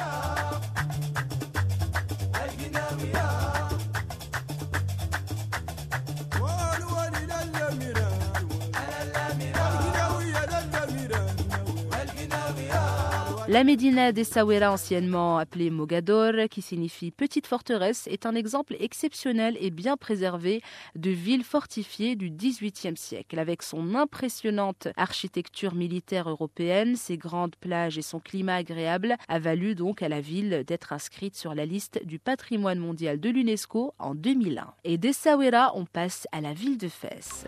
La 13.49 13.63
Médina 13.63 14.11
d'Essaouira, 14.11 14.73
anciennement 14.73 15.37
appelée 15.37 15.69
Mogador, 15.69 16.49
qui 16.51 16.61
signifie 16.61 17.11
petite 17.11 17.47
forteresse, 17.47 18.05
est 18.07 18.25
un 18.25 18.35
exemple 18.35 18.75
exceptionnel 18.77 19.55
et 19.61 19.69
bien 19.69 19.95
préservé 19.95 20.61
de 20.95 21.11
ville 21.11 21.45
fortifiée 21.45 22.17
du 22.17 22.29
XVIIIe 22.29 22.97
siècle. 22.97 23.39
Avec 23.39 23.63
son 23.63 23.95
impressionnante 23.95 24.89
architecture 24.97 25.75
militaire 25.75 26.29
européenne, 26.29 26.97
ses 26.97 27.15
grandes 27.15 27.55
plages 27.55 27.97
et 27.97 28.01
son 28.01 28.19
climat 28.19 28.55
agréable, 28.55 29.15
a 29.29 29.39
valu 29.39 29.75
donc 29.75 30.01
à 30.01 30.09
la 30.09 30.19
ville 30.19 30.65
d'être 30.67 30.91
inscrite 30.91 31.37
sur 31.37 31.55
la 31.55 31.65
liste 31.65 32.05
du 32.05 32.19
patrimoine 32.19 32.79
mondial 32.79 33.17
de 33.17 33.29
l'UNESCO 33.29 33.93
en 33.97 34.13
2001. 34.13 34.73
Et 34.83 34.97
d'Essaouira, 34.97 35.71
on 35.73 35.85
passe 35.85 36.27
à 36.33 36.41
la 36.41 36.51
ville 36.51 36.77
de 36.77 36.89
Fès. 36.89 37.45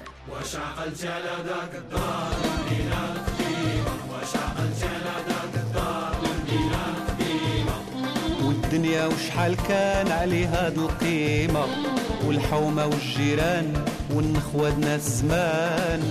الدنيا 8.70 9.06
وشحال 9.06 9.56
كان 9.68 10.12
عليها 10.12 10.68
القيمة 10.68 11.66
والحومة 12.26 12.86
والجيران 12.86 13.74
والنخوة 14.14 14.96
الزمان. 14.96 16.02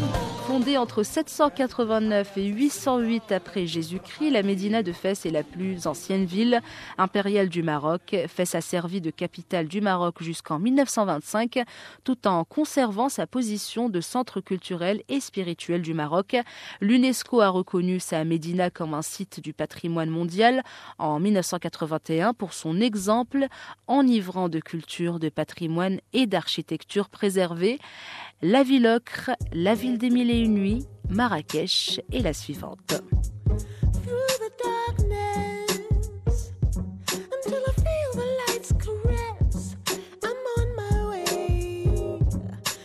Fondée 0.48 0.78
entre 0.78 1.02
789 1.02 2.38
et 2.38 2.46
808 2.46 3.32
après 3.32 3.66
Jésus-Christ, 3.66 4.30
la 4.30 4.42
Médina 4.42 4.82
de 4.82 4.92
Fès 4.92 5.26
est 5.26 5.30
la 5.30 5.42
plus 5.42 5.86
ancienne 5.86 6.24
ville 6.24 6.62
impériale 6.96 7.50
du 7.50 7.62
Maroc. 7.62 8.16
Fès 8.28 8.54
a 8.54 8.62
servi 8.62 9.02
de 9.02 9.10
capitale 9.10 9.68
du 9.68 9.82
Maroc 9.82 10.22
jusqu'en 10.22 10.58
1925, 10.58 11.64
tout 12.02 12.26
en 12.26 12.44
conservant 12.44 13.10
sa 13.10 13.26
position 13.26 13.90
de 13.90 14.00
centre 14.00 14.40
culturel 14.40 15.02
et 15.10 15.20
spirituel 15.20 15.82
du 15.82 15.92
Maroc. 15.92 16.34
L'UNESCO 16.80 17.42
a 17.42 17.50
reconnu 17.50 18.00
sa 18.00 18.24
Médina 18.24 18.70
comme 18.70 18.94
un 18.94 19.02
site 19.02 19.40
du 19.40 19.52
patrimoine 19.52 20.08
mondial 20.08 20.62
en 20.96 21.20
1981 21.20 22.32
pour 22.32 22.54
son 22.54 22.80
exemple 22.80 23.48
enivrant 23.86 24.48
de 24.48 24.60
culture, 24.60 25.18
de 25.18 25.28
patrimoine 25.28 26.00
et 26.14 26.26
d'architecture 26.26 27.10
préservée. 27.10 27.78
La 28.40 28.62
ville 28.62 28.86
ocre, 28.86 29.32
la 29.52 29.74
ville 29.74 29.98
des 29.98 30.10
mille 30.10 30.30
et 30.30 30.38
une 30.38 30.54
nuits, 30.54 30.84
Marrakech 31.08 32.00
et 32.12 32.20
la 32.20 32.32
suivante. 32.32 33.02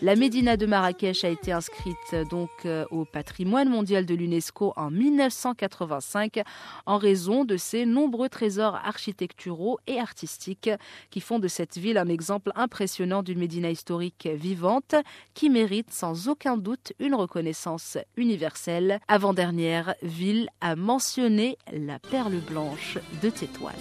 La 0.03 0.17
Médina 0.17 0.57
de 0.57 0.65
Marrakech 0.65 1.23
a 1.23 1.29
été 1.29 1.53
inscrite 1.53 2.13
donc 2.29 2.49
euh, 2.65 2.83
au 2.91 3.05
patrimoine 3.05 3.69
mondial 3.69 4.05
de 4.05 4.13
l'UNESCO 4.13 4.73
en 4.75 4.91
1985 4.91 6.41
en 6.85 6.97
raison 6.97 7.45
de 7.45 7.55
ses 7.55 7.85
nombreux 7.85 8.27
trésors 8.27 8.75
architecturaux 8.75 9.79
et 9.87 9.99
artistiques 9.99 10.69
qui 11.09 11.21
font 11.21 11.39
de 11.39 11.47
cette 11.47 11.77
ville 11.77 11.97
un 11.97 12.09
exemple 12.09 12.51
impressionnant 12.55 13.23
d'une 13.23 13.39
Médina 13.39 13.69
historique 13.69 14.27
vivante 14.27 14.95
qui 15.35 15.49
mérite 15.49 15.93
sans 15.93 16.27
aucun 16.27 16.57
doute 16.57 16.91
une 16.99 17.15
reconnaissance 17.15 17.97
universelle. 18.17 18.99
Avant-dernière 19.07 19.95
ville 20.01 20.49
à 20.59 20.75
mentionner 20.75 21.57
la 21.71 21.99
perle 21.99 22.39
blanche 22.39 22.97
de 23.21 23.29
Tétouan. 23.29 23.71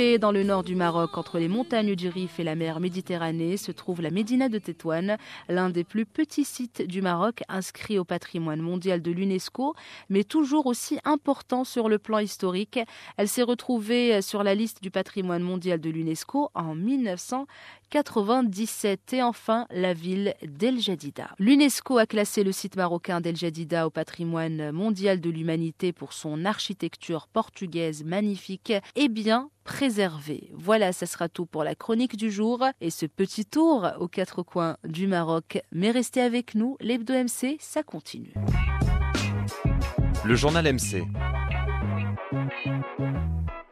Dans 0.00 0.32
le 0.32 0.44
nord 0.44 0.64
du 0.64 0.76
Maroc, 0.76 1.18
entre 1.18 1.38
les 1.38 1.46
montagnes 1.46 1.94
du 1.94 2.08
Rif 2.08 2.40
et 2.40 2.42
la 2.42 2.54
mer 2.54 2.80
Méditerranée, 2.80 3.58
se 3.58 3.70
trouve 3.70 4.00
la 4.00 4.10
Médina 4.10 4.48
de 4.48 4.58
Tétouan, 4.58 5.18
l'un 5.50 5.68
des 5.68 5.84
plus 5.84 6.06
petits 6.06 6.46
sites 6.46 6.80
du 6.80 7.02
Maroc 7.02 7.42
inscrit 7.50 7.98
au 7.98 8.04
patrimoine 8.04 8.62
mondial 8.62 9.02
de 9.02 9.10
l'UNESCO, 9.10 9.74
mais 10.08 10.24
toujours 10.24 10.64
aussi 10.64 10.98
important 11.04 11.64
sur 11.64 11.90
le 11.90 11.98
plan 11.98 12.18
historique. 12.18 12.80
Elle 13.18 13.28
s'est 13.28 13.42
retrouvée 13.42 14.22
sur 14.22 14.42
la 14.42 14.54
liste 14.54 14.82
du 14.82 14.90
patrimoine 14.90 15.42
mondial 15.42 15.78
de 15.78 15.90
l'UNESCO 15.90 16.48
en 16.54 16.74
1997 17.92 19.12
et 19.14 19.22
enfin 19.22 19.66
la 19.70 19.92
ville 19.92 20.34
d'El 20.46 20.78
Jadida. 20.80 21.30
L'UNESCO 21.38 21.98
a 21.98 22.06
classé 22.06 22.44
le 22.44 22.52
site 22.52 22.76
marocain 22.76 23.20
d'El 23.20 23.36
Jadida 23.36 23.86
au 23.86 23.90
patrimoine 23.90 24.70
mondial 24.70 25.20
de 25.20 25.28
l'humanité 25.28 25.92
pour 25.92 26.12
son 26.12 26.44
architecture 26.44 27.26
portugaise 27.26 28.04
magnifique 28.04 28.72
et 28.94 29.08
bien 29.08 29.50
préservé. 29.64 30.50
Voilà, 30.54 30.92
ça 30.92 31.06
sera 31.06 31.28
tout 31.28 31.46
pour 31.46 31.64
la 31.64 31.74
chronique 31.74 32.16
du 32.16 32.30
jour 32.30 32.64
et 32.80 32.90
ce 32.90 33.06
petit 33.06 33.44
tour 33.44 33.88
aux 33.98 34.08
quatre 34.08 34.42
coins 34.42 34.76
du 34.84 35.06
Maroc. 35.06 35.60
Mais 35.72 35.90
restez 35.90 36.20
avec 36.20 36.54
nous, 36.54 36.76
l'Hebdo 36.80 37.12
MC, 37.14 37.56
ça 37.58 37.82
continue. 37.82 38.34
Le 40.24 40.34
journal 40.36 40.72
MC. 40.72 41.02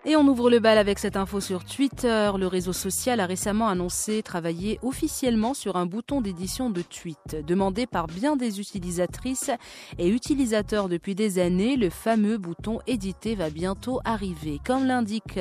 Et 0.08 0.16
on 0.16 0.26
ouvre 0.26 0.48
le 0.48 0.58
bal 0.58 0.78
avec 0.78 0.98
cette 0.98 1.18
info 1.18 1.38
sur 1.38 1.66
Twitter. 1.66 2.32
Le 2.38 2.46
réseau 2.46 2.72
social 2.72 3.20
a 3.20 3.26
récemment 3.26 3.68
annoncé 3.68 4.22
travailler 4.22 4.80
officiellement 4.82 5.52
sur 5.52 5.76
un 5.76 5.84
bouton 5.84 6.22
d'édition 6.22 6.70
de 6.70 6.80
tweets. 6.80 7.36
Demandé 7.46 7.86
par 7.86 8.06
bien 8.06 8.34
des 8.34 8.58
utilisatrices 8.58 9.50
et 9.98 10.08
utilisateurs 10.08 10.88
depuis 10.88 11.14
des 11.14 11.38
années, 11.38 11.76
le 11.76 11.90
fameux 11.90 12.38
bouton 12.38 12.78
éditer 12.86 13.34
va 13.34 13.50
bientôt 13.50 14.00
arriver. 14.06 14.62
Comme 14.64 14.86
l'indique 14.86 15.40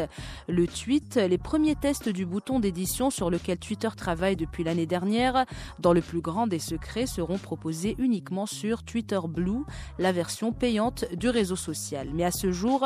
le 0.50 0.68
tweet, 0.68 1.16
les 1.16 1.38
premiers 1.38 1.76
tests 1.76 2.10
du 2.10 2.26
bouton 2.26 2.60
d'édition 2.60 3.10
sur 3.10 3.30
lequel 3.30 3.60
Twitter 3.60 3.90
travaille 3.96 4.36
depuis 4.36 4.66
l'année 4.66 4.86
dernière, 4.86 5.46
dans 5.80 5.94
le 5.94 6.02
plus 6.02 6.20
grand 6.20 6.46
des 6.46 6.60
secrets, 6.60 7.08
seront 7.08 7.38
proposés 7.38 7.96
uniquement 8.00 8.46
sur 8.46 8.84
Twitter 8.84 9.20
Blue, 9.30 9.64
la 9.98 10.12
version 10.12 10.52
payante 10.52 11.06
du 11.14 11.30
réseau 11.30 11.56
social. 11.56 12.10
Mais 12.14 12.26
à 12.26 12.32
ce 12.32 12.52
jour, 12.52 12.86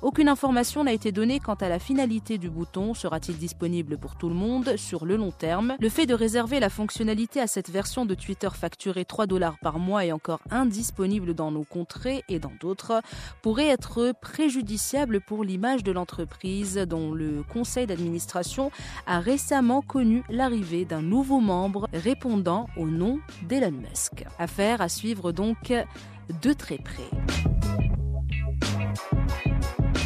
aucune 0.00 0.30
information 0.30 0.84
n'a 0.84 0.94
été 0.94 1.12
donnée 1.12 1.17
quant 1.42 1.54
à 1.54 1.68
la 1.68 1.80
finalité 1.80 2.38
du 2.38 2.48
bouton. 2.48 2.94
Sera-t-il 2.94 3.38
disponible 3.38 3.98
pour 3.98 4.16
tout 4.16 4.28
le 4.28 4.36
monde 4.36 4.76
sur 4.76 5.04
le 5.04 5.16
long 5.16 5.32
terme? 5.32 5.74
Le 5.80 5.88
fait 5.88 6.06
de 6.06 6.14
réserver 6.14 6.60
la 6.60 6.68
fonctionnalité 6.70 7.40
à 7.40 7.48
cette 7.48 7.70
version 7.70 8.06
de 8.06 8.14
Twitter 8.14 8.48
facturée 8.52 9.04
3 9.04 9.26
dollars 9.26 9.56
par 9.60 9.80
mois 9.80 10.04
et 10.04 10.12
encore 10.12 10.40
indisponible 10.50 11.34
dans 11.34 11.50
nos 11.50 11.64
contrées 11.64 12.22
et 12.28 12.38
dans 12.38 12.52
d'autres 12.60 13.02
pourrait 13.42 13.66
être 13.66 14.12
préjudiciable 14.20 15.20
pour 15.20 15.42
l'image 15.42 15.82
de 15.82 15.90
l'entreprise 15.90 16.76
dont 16.76 17.12
le 17.12 17.42
conseil 17.42 17.86
d'administration 17.86 18.70
a 19.06 19.18
récemment 19.18 19.82
connu 19.82 20.22
l'arrivée 20.30 20.84
d'un 20.84 21.02
nouveau 21.02 21.40
membre 21.40 21.88
répondant 21.92 22.68
au 22.76 22.86
nom 22.86 23.18
d'Elon 23.48 23.72
Musk. 23.72 24.24
Affaire 24.38 24.80
à 24.80 24.88
suivre 24.88 25.32
donc 25.32 25.72
de 26.42 26.52
très 26.52 26.78
près. 26.78 27.10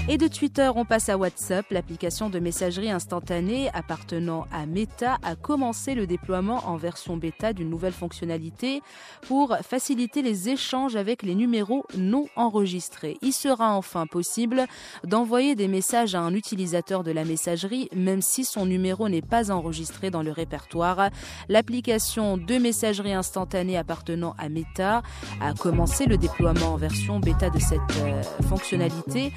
Et 0.09 0.19
de 0.19 0.27
Twitter, 0.27 0.69
on 0.75 0.85
passe 0.85 1.09
à 1.09 1.17
WhatsApp. 1.17 1.65
L'application 1.71 2.29
de 2.29 2.41
messagerie 2.41 2.91
instantanée 2.91 3.71
appartenant 3.73 4.47
à 4.51 4.67
Meta 4.67 5.19
a 5.23 5.37
commencé 5.37 5.95
le 5.95 6.09
déploiement 6.09 6.67
en 6.67 6.77
version 6.77 7.17
bêta 7.17 7.53
d'une 7.53 7.71
nouvelle 7.71 7.93
fonctionnalité 7.93 8.83
pour 9.29 9.57
faciliter 9.62 10.23
les 10.23 10.49
échanges 10.49 10.97
avec 10.97 11.23
les 11.23 11.37
numéros 11.37 11.85
non 11.97 12.27
enregistrés. 12.35 13.17
Il 13.23 13.33
sera 13.33 13.77
enfin 13.77 14.09
possible 14.09 14.67
d'envoyer 15.05 15.55
des 15.55 15.69
messages 15.69 16.17
à 16.17 16.21
un 16.21 16.35
utilisateur 16.35 17.05
de 17.05 17.12
la 17.12 17.25
messagerie 17.25 17.88
même 17.95 18.23
si 18.23 18.45
son 18.45 18.67
numéro 18.67 19.09
n'est 19.09 19.23
pas 19.23 19.53
enregistré 19.53 20.11
dans 20.11 20.25
le 20.25 20.33
répertoire. 20.33 21.11
L'application 21.49 22.37
de 22.38 22.59
messagerie 22.59 23.15
instantanée 23.15 23.79
appartenant 23.79 24.35
à 24.37 24.49
Meta 24.49 25.03
a 25.41 25.55
commencé 25.55 26.07
le 26.07 26.19
déploiement 26.19 26.75
en 26.75 26.77
version 26.77 27.21
bêta 27.21 27.51
de 27.51 27.61
cette 27.61 27.81
euh, 28.01 28.21
fonctionnalité 28.49 29.33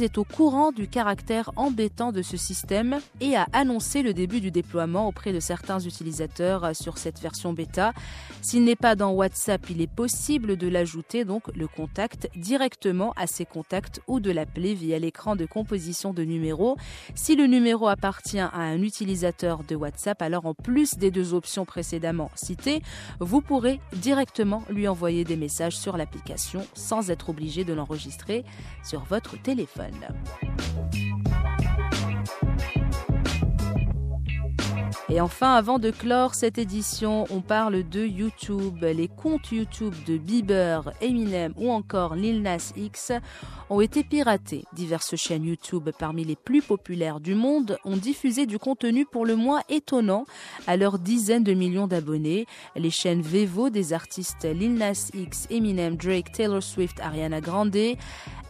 est 0.00 0.18
au 0.18 0.24
courant 0.24 0.70
du 0.70 0.86
caractère 0.86 1.50
embêtant 1.56 2.12
de 2.12 2.22
ce 2.22 2.36
système 2.36 2.98
et 3.20 3.36
a 3.36 3.46
annoncé 3.52 4.02
le 4.02 4.14
début 4.14 4.40
du 4.40 4.50
déploiement 4.50 5.08
auprès 5.08 5.32
de 5.32 5.40
certains 5.40 5.80
utilisateurs 5.80 6.76
sur 6.76 6.98
cette 6.98 7.20
version 7.20 7.52
bêta. 7.52 7.92
S'il 8.42 8.64
n'est 8.64 8.76
pas 8.76 8.94
dans 8.94 9.10
WhatsApp, 9.10 9.68
il 9.70 9.80
est 9.80 9.92
possible 9.92 10.56
de 10.56 10.68
l'ajouter, 10.68 11.24
donc 11.24 11.48
le 11.56 11.66
contact, 11.66 12.28
directement 12.36 13.12
à 13.16 13.26
ses 13.26 13.44
contacts 13.44 14.00
ou 14.06 14.20
de 14.20 14.30
l'appeler 14.30 14.74
via 14.74 14.98
l'écran 14.98 15.34
de 15.34 15.46
composition 15.46 16.12
de 16.12 16.22
numéros. 16.22 16.76
Si 17.14 17.34
le 17.34 17.46
numéro 17.46 17.88
appartient 17.88 18.38
à 18.38 18.54
un 18.54 18.82
utilisateur 18.82 19.64
de 19.64 19.74
WhatsApp, 19.74 20.22
alors 20.22 20.46
en 20.46 20.54
plus 20.54 20.96
des 20.96 21.10
deux 21.10 21.34
options 21.34 21.64
précédemment 21.64 22.30
citées, 22.36 22.82
vous 23.18 23.40
pourrez 23.40 23.80
directement 23.94 24.62
lui 24.70 24.86
envoyer 24.86 25.24
des 25.24 25.36
messages 25.36 25.76
sur 25.76 25.96
l'application 25.96 26.64
sans 26.74 27.10
être 27.10 27.30
obligé 27.30 27.64
de 27.64 27.72
l'enregistrer 27.72 28.44
sur 28.84 29.04
votre 29.04 29.36
téléphone. 29.56 30.85
Et 35.08 35.20
enfin, 35.20 35.54
avant 35.54 35.78
de 35.78 35.92
clore 35.92 36.34
cette 36.34 36.58
édition, 36.58 37.26
on 37.30 37.40
parle 37.40 37.88
de 37.88 38.04
YouTube. 38.04 38.82
Les 38.82 39.06
comptes 39.06 39.52
YouTube 39.52 39.94
de 40.04 40.18
Bieber, 40.18 40.90
Eminem 41.00 41.52
ou 41.56 41.70
encore 41.70 42.16
Lil 42.16 42.42
Nas 42.42 42.72
X 42.76 43.12
ont 43.70 43.80
été 43.80 44.02
piratés. 44.02 44.64
Diverses 44.72 45.14
chaînes 45.14 45.44
YouTube 45.44 45.90
parmi 45.96 46.24
les 46.24 46.34
plus 46.34 46.60
populaires 46.60 47.20
du 47.20 47.36
monde 47.36 47.78
ont 47.84 47.96
diffusé 47.96 48.46
du 48.46 48.58
contenu 48.58 49.06
pour 49.06 49.24
le 49.24 49.36
moins 49.36 49.62
étonnant 49.68 50.24
à 50.66 50.76
leurs 50.76 50.98
dizaines 50.98 51.44
de 51.44 51.54
millions 51.54 51.86
d'abonnés. 51.86 52.46
Les 52.74 52.90
chaînes 52.90 53.22
Vevo 53.22 53.70
des 53.70 53.92
artistes 53.92 54.44
Lil 54.44 54.74
Nas 54.74 55.10
X, 55.14 55.46
Eminem, 55.50 55.94
Drake, 55.94 56.32
Taylor 56.32 56.62
Swift, 56.62 56.98
Ariana 56.98 57.40
Grande, 57.40 57.96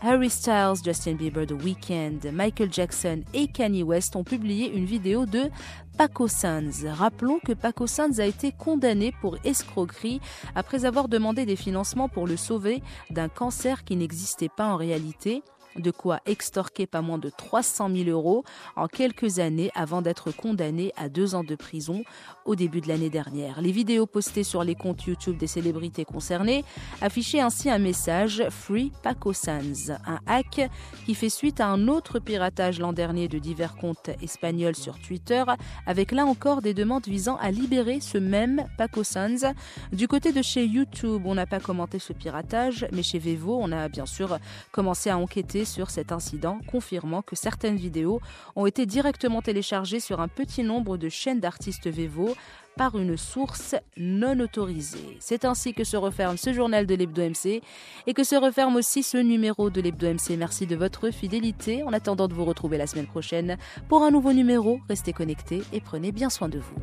Harry 0.02 0.30
Styles, 0.30 0.82
Justin 0.84 1.14
Bieber, 1.14 1.46
The 1.46 1.52
Weeknd, 1.52 2.30
Michael 2.32 2.72
Jackson 2.72 3.22
et 3.34 3.48
Kanye 3.48 3.82
West 3.82 4.14
ont 4.14 4.24
publié 4.24 4.70
une 4.72 4.84
vidéo 4.84 5.26
de 5.26 5.50
Paco 5.96 6.28
Sanz. 6.28 6.84
Rappelons 6.86 7.38
que 7.38 7.54
Paco 7.54 7.86
Sanz 7.86 8.20
a 8.20 8.26
été 8.26 8.52
condamné 8.52 9.14
pour 9.22 9.38
escroquerie 9.44 10.20
après 10.54 10.84
avoir 10.84 11.08
demandé 11.08 11.46
des 11.46 11.56
financements 11.56 12.10
pour 12.10 12.26
le 12.26 12.36
sauver 12.36 12.82
d'un 13.10 13.28
cancer 13.28 13.82
qui 13.82 13.96
n'existait 13.96 14.50
pas 14.54 14.66
en 14.66 14.76
réalité 14.76 15.42
de 15.78 15.90
quoi 15.90 16.20
extorquer 16.26 16.86
pas 16.86 17.02
moins 17.02 17.18
de 17.18 17.30
300 17.30 17.90
000 17.94 18.10
euros 18.10 18.44
en 18.76 18.86
quelques 18.86 19.38
années 19.38 19.70
avant 19.74 20.02
d'être 20.02 20.30
condamné 20.30 20.92
à 20.96 21.08
deux 21.08 21.34
ans 21.34 21.44
de 21.44 21.54
prison 21.54 22.02
au 22.44 22.54
début 22.54 22.80
de 22.80 22.88
l'année 22.88 23.10
dernière. 23.10 23.60
Les 23.60 23.72
vidéos 23.72 24.06
postées 24.06 24.44
sur 24.44 24.64
les 24.64 24.74
comptes 24.74 25.04
YouTube 25.04 25.36
des 25.36 25.46
célébrités 25.46 26.04
concernées 26.04 26.64
affichaient 27.00 27.40
ainsi 27.40 27.70
un 27.70 27.78
message 27.78 28.44
Free 28.50 28.92
Paco 29.02 29.32
Sanz, 29.32 29.92
un 30.06 30.20
hack 30.26 30.68
qui 31.04 31.14
fait 31.14 31.28
suite 31.28 31.60
à 31.60 31.66
un 31.66 31.88
autre 31.88 32.18
piratage 32.18 32.78
l'an 32.78 32.92
dernier 32.92 33.28
de 33.28 33.38
divers 33.38 33.76
comptes 33.76 34.10
espagnols 34.22 34.76
sur 34.76 34.98
Twitter, 34.98 35.44
avec 35.86 36.12
là 36.12 36.24
encore 36.24 36.62
des 36.62 36.74
demandes 36.74 37.06
visant 37.06 37.36
à 37.36 37.50
libérer 37.50 38.00
ce 38.00 38.18
même 38.18 38.66
Paco 38.78 39.04
Sanz. 39.04 39.46
Du 39.92 40.08
côté 40.08 40.32
de 40.32 40.42
chez 40.42 40.64
YouTube, 40.64 41.22
on 41.24 41.34
n'a 41.34 41.46
pas 41.46 41.60
commenté 41.60 41.98
ce 41.98 42.12
piratage, 42.12 42.86
mais 42.92 43.02
chez 43.02 43.18
Vevo, 43.18 43.58
on 43.60 43.72
a 43.72 43.88
bien 43.88 44.06
sûr 44.06 44.38
commencé 44.72 45.10
à 45.10 45.18
enquêter 45.18 45.64
sur 45.66 45.90
cet 45.90 46.12
incident, 46.12 46.58
confirmant 46.70 47.22
que 47.22 47.36
certaines 47.36 47.76
vidéos 47.76 48.20
ont 48.54 48.66
été 48.66 48.86
directement 48.86 49.42
téléchargées 49.42 50.00
sur 50.00 50.20
un 50.20 50.28
petit 50.28 50.62
nombre 50.62 50.96
de 50.96 51.08
chaînes 51.08 51.40
d'artistes 51.40 51.88
Vevo 51.88 52.34
par 52.76 52.98
une 52.98 53.16
source 53.16 53.74
non 53.96 54.38
autorisée. 54.38 55.16
C'est 55.18 55.44
ainsi 55.44 55.72
que 55.74 55.84
se 55.84 55.96
referme 55.96 56.36
ce 56.36 56.52
journal 56.52 56.86
de 56.86 56.94
l'Hebdo 56.94 57.22
MC 57.22 57.62
et 58.06 58.14
que 58.14 58.22
se 58.22 58.36
referme 58.36 58.76
aussi 58.76 59.02
ce 59.02 59.16
numéro 59.16 59.70
de 59.70 59.80
l'Hebdo 59.80 60.12
MC. 60.12 60.36
Merci 60.38 60.66
de 60.66 60.76
votre 60.76 61.10
fidélité. 61.10 61.82
En 61.82 61.92
attendant 61.92 62.28
de 62.28 62.34
vous 62.34 62.44
retrouver 62.44 62.76
la 62.76 62.86
semaine 62.86 63.06
prochaine 63.06 63.56
pour 63.88 64.02
un 64.02 64.10
nouveau 64.10 64.32
numéro, 64.32 64.80
restez 64.88 65.12
connectés 65.12 65.62
et 65.72 65.80
prenez 65.80 66.12
bien 66.12 66.30
soin 66.30 66.48
de 66.48 66.58
vous. 66.58 66.76